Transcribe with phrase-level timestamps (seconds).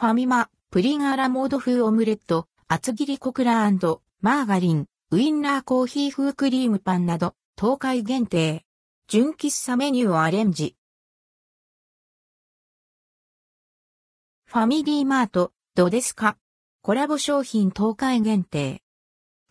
[0.00, 3.70] ファミマ、プリンアラモード風オムレット、厚切りコクラ
[4.22, 8.64] マーガリン、ウインナーコーヒー風クリームパンなど、東海限定。
[9.08, 10.74] 純喫茶メニューをアレンジ。
[14.46, 16.38] ファミリーマート、どうですか？
[16.80, 18.82] コラボ商品東海限定。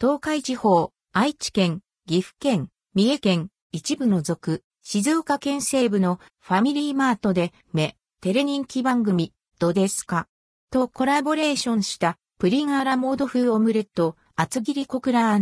[0.01, 10.27] 東海地方、愛知県、岐阜県、三重県、一部の属、静岡県西部のファミリーマートで、目、テレ人気番組、どうですか？
[10.69, 15.37] とコラボレーションしたプリンアラモード風オムレット、厚切りコクラ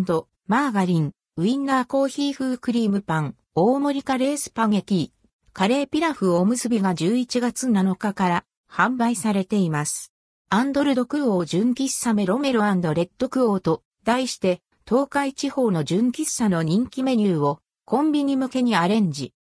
[0.47, 5.11] マーガリン、ウインナーコーヒー風クリームパン、大盛りカレースパゲティ、
[5.53, 10.13] カレーピラフおむすびが11月7日から販売されています。
[10.49, 19.33] アンドルドクオー純喫茶メロメロレッドクオーと題して東海地方の純喫茶の人気メニューをコンビニ向けにアレンジ。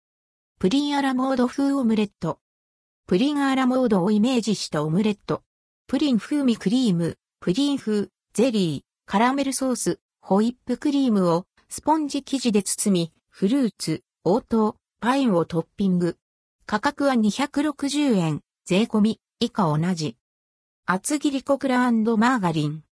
[0.59, 2.41] プリンアラモード風オムレット。
[3.07, 5.43] プリンアラモードをイメージしたオムレット。
[5.89, 16.17] プリン風味クリーム、プリン風、ゼリー、カラメルソース、ホイップクリームをスポンジ生地で包み、フルーツ、応答、パインをトッピング。
[16.67, 20.17] 価格は260円、税込み、以下同じ。
[20.87, 22.83] 厚切りコクラマーガリン。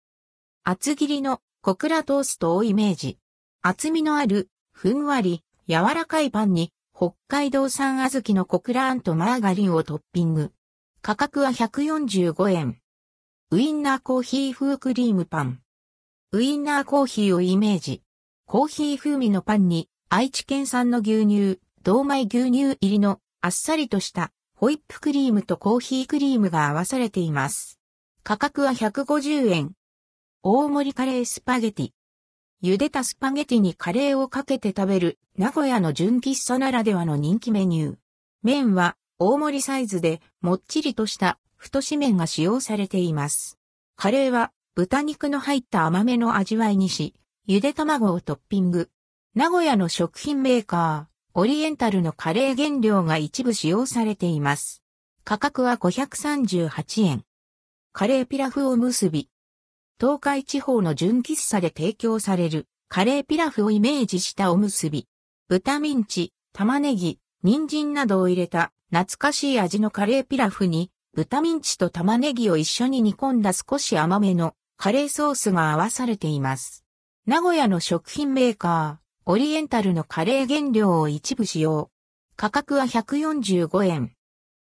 [0.63, 3.19] 厚切りのコクラトーストをイメージ。
[3.61, 10.53] 厚みのある、ふんわり、柔らかいパンに、北海道産小豆のコクラマーガリンをトッピング。
[11.03, 12.81] 価格は145円。
[13.55, 15.61] ウインナーコーヒー風クリームパン。
[16.33, 18.03] ウインナーコーヒーをイメージ。
[18.47, 27.79] コーヒー風味のパンに愛知県産の牛乳、銅米牛乳入りのあっさりとしたホイップクリームとコーヒークリームが合わされています。
[28.25, 29.71] 価格は150円。
[30.43, 31.91] 大盛りカレースパゲティ。
[32.61, 37.97] 茹でたスパゲティにカレーをかけて食べる名古屋の純喫茶ならではの人気メニュー。
[38.43, 43.59] 麺は大盛りサイズでもっちりとした太し麺が使用されています。
[43.97, 47.15] カレーは豚肉の入った甘めの味わいにし、
[47.47, 48.91] ゆで卵をトッピング。
[49.35, 54.83] 名古屋の食品メーカー、オリエンタルのカレー原料が一部使用されています。
[55.25, 57.25] 価格は538円。
[57.95, 59.31] カレーピラフおむすび。
[59.99, 65.09] 東海地方の純喫茶で提供されるカレーピラフをイメージしたおむすび。
[65.49, 76.85] 豚ミンチ、玉ねぎ、人参などを入れた懐かしい味のカレーピラフに豚ミンチと玉ねぎを一緒に煮込んだ少し甘めのカレーソースが合わされています。
[77.25, 81.91] 名古屋の食品メーカー、オリエンタルのカレー原料を一部使用。
[82.35, 84.13] 価格は145円。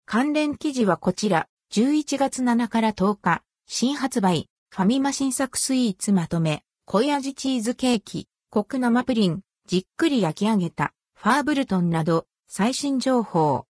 [0.05, 13.63] 関連記事はこちら、11月7から10日、新発売、ファミマ新作スイーツまとめ、濃い味チーズケーキ、コク生プリン、じっくり焼き上げた、ファーブルトンなど、最新情報。